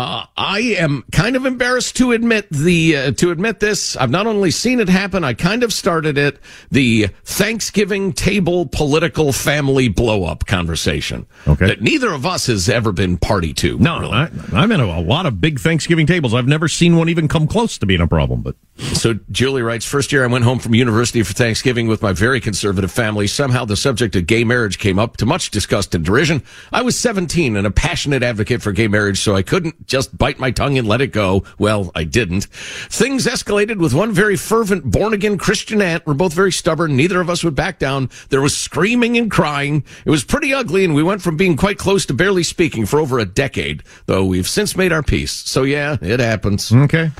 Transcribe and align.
Uh, 0.00 0.24
I 0.50 0.58
am 0.78 1.04
kind 1.12 1.36
of 1.36 1.46
embarrassed 1.46 1.94
to 1.98 2.10
admit 2.10 2.50
the 2.50 2.96
uh, 2.96 3.12
to 3.12 3.30
admit 3.30 3.60
this. 3.60 3.96
I've 3.96 4.10
not 4.10 4.26
only 4.26 4.50
seen 4.50 4.80
it 4.80 4.88
happen, 4.88 5.22
I 5.22 5.32
kind 5.32 5.62
of 5.62 5.72
started 5.72 6.18
it. 6.18 6.40
The 6.72 7.06
Thanksgiving 7.24 8.12
table 8.12 8.66
political 8.66 9.32
family 9.32 9.86
blow 9.86 10.24
up 10.24 10.46
conversation. 10.46 11.28
Okay. 11.46 11.68
that 11.68 11.82
neither 11.82 12.12
of 12.12 12.26
us 12.26 12.48
has 12.48 12.68
ever 12.68 12.90
been 12.90 13.16
party 13.16 13.54
to. 13.54 13.78
No, 13.78 14.00
really. 14.00 14.12
I, 14.12 14.28
I'm 14.52 14.72
in 14.72 14.80
a, 14.80 14.86
a 14.86 15.00
lot 15.00 15.24
of 15.24 15.40
big 15.40 15.60
Thanksgiving 15.60 16.08
tables. 16.08 16.34
I've 16.34 16.48
never 16.48 16.66
seen 16.66 16.96
one 16.96 17.08
even 17.08 17.28
come 17.28 17.46
close 17.46 17.78
to 17.78 17.86
being 17.86 18.00
a 18.00 18.08
problem. 18.08 18.42
But 18.42 18.56
So 18.78 19.20
Julie 19.30 19.62
writes, 19.62 19.84
first 19.84 20.10
year 20.10 20.24
I 20.24 20.26
went 20.26 20.42
home 20.42 20.58
from 20.58 20.74
university 20.74 21.22
for 21.22 21.32
Thanksgiving 21.32 21.86
with 21.86 22.02
my 22.02 22.12
very 22.12 22.40
conservative 22.40 22.90
family. 22.90 23.28
Somehow 23.28 23.66
the 23.66 23.76
subject 23.76 24.16
of 24.16 24.26
gay 24.26 24.42
marriage 24.42 24.80
came 24.80 24.98
up 24.98 25.16
to 25.18 25.26
much 25.26 25.52
disgust 25.52 25.94
and 25.94 26.04
derision. 26.04 26.42
I 26.72 26.82
was 26.82 26.98
17 26.98 27.54
and 27.54 27.68
a 27.68 27.70
passionate 27.70 28.24
advocate 28.24 28.62
for 28.62 28.72
gay 28.72 28.88
marriage, 28.88 29.20
so 29.20 29.36
I 29.36 29.42
couldn't 29.42 29.86
just 29.86 30.18
bite 30.18 30.39
my 30.40 30.50
tongue 30.50 30.78
and 30.78 30.88
let 30.88 31.00
it 31.00 31.08
go. 31.08 31.44
Well, 31.58 31.90
I 31.94 32.04
didn't. 32.04 32.44
Things 32.44 33.26
escalated 33.26 33.78
with 33.78 33.94
one 33.94 34.12
very 34.12 34.36
fervent 34.36 34.84
born 34.90 35.12
again 35.12 35.38
Christian 35.38 35.80
aunt. 35.82 36.06
We're 36.06 36.14
both 36.14 36.32
very 36.32 36.52
stubborn. 36.52 36.96
Neither 36.96 37.20
of 37.20 37.30
us 37.30 37.44
would 37.44 37.54
back 37.54 37.78
down. 37.78 38.10
There 38.30 38.40
was 38.40 38.56
screaming 38.56 39.16
and 39.16 39.30
crying. 39.30 39.84
It 40.04 40.10
was 40.10 40.24
pretty 40.24 40.52
ugly 40.52 40.84
and 40.84 40.94
we 40.94 41.02
went 41.02 41.22
from 41.22 41.36
being 41.36 41.56
quite 41.56 41.78
close 41.78 42.06
to 42.06 42.14
barely 42.14 42.42
speaking 42.42 42.86
for 42.86 42.98
over 43.00 43.18
a 43.18 43.24
decade, 43.24 43.82
though 44.06 44.24
we've 44.24 44.48
since 44.48 44.76
made 44.76 44.92
our 44.92 45.02
peace. 45.02 45.32
So 45.32 45.62
yeah, 45.62 45.96
it 46.00 46.20
happens. 46.20 46.72
okay, 46.72 47.10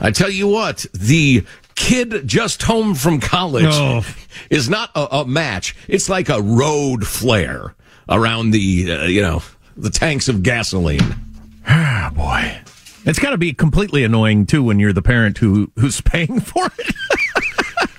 I 0.00 0.10
tell 0.10 0.30
you 0.30 0.48
what, 0.48 0.84
the 0.92 1.44
kid 1.76 2.22
just 2.26 2.62
home 2.62 2.94
from 2.94 3.20
college 3.20 3.64
Oh. 3.68 4.04
is 4.50 4.68
not 4.68 4.90
a, 4.94 5.18
a 5.18 5.26
match. 5.26 5.74
It's 5.88 6.08
like 6.08 6.28
a 6.28 6.40
road 6.42 7.06
flare 7.06 7.74
around 8.08 8.50
the, 8.50 8.92
uh, 8.92 9.04
you 9.06 9.22
know, 9.22 9.42
the 9.76 9.90
tanks 9.90 10.28
of 10.28 10.42
gasoline. 10.42 11.14
Oh 12.06 12.10
boy, 12.14 12.58
it's 13.04 13.18
got 13.18 13.30
to 13.30 13.38
be 13.38 13.52
completely 13.52 14.04
annoying 14.04 14.46
too 14.46 14.62
when 14.62 14.78
you're 14.78 14.92
the 14.92 15.02
parent 15.02 15.38
who 15.38 15.70
who's 15.78 16.00
paying 16.00 16.40
for 16.40 16.66
it. 16.78 16.94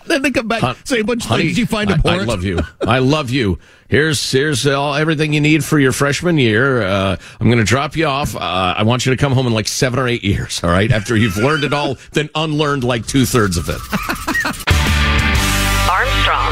then 0.08 0.22
they 0.22 0.32
come 0.32 0.48
back 0.48 0.62
Hon- 0.62 0.76
say 0.86 1.00
a 1.00 1.04
bunch 1.04 1.24
of 1.24 1.30
honey, 1.30 1.44
things 1.46 1.58
you 1.58 1.66
find 1.66 1.92
I, 1.92 2.00
I 2.06 2.18
love 2.24 2.44
you. 2.44 2.60
I 2.82 3.00
love 3.00 3.30
you. 3.32 3.58
Here's 3.88 4.32
here's 4.32 4.66
all 4.68 4.94
everything 4.96 5.34
you 5.34 5.42
need 5.42 5.64
for 5.64 5.80
your 5.80 5.92
freshman 5.92 6.38
year. 6.38 6.82
Uh, 6.84 7.18
I'm 7.40 7.48
going 7.48 7.60
to 7.60 7.64
drop 7.66 7.96
you 7.96 8.06
off. 8.06 8.36
Uh, 8.36 8.40
I 8.78 8.84
want 8.84 9.06
you 9.06 9.12
to 9.16 9.18
come 9.18 9.32
home 9.34 9.48
in 9.48 9.54
like 9.54 9.68
seven 9.68 10.00
or 10.00 10.08
eight 10.08 10.24
years. 10.24 10.64
All 10.64 10.70
right, 10.72 10.92
after 10.92 11.16
you've 11.16 11.38
learned 11.38 11.64
it 11.64 11.74
all, 11.74 11.98
then 12.14 12.30
unlearned 12.36 12.84
like 12.84 13.06
two 13.06 13.26
thirds 13.26 13.58
of 13.58 13.70
it. 13.70 13.80
Armstrong 15.90 16.52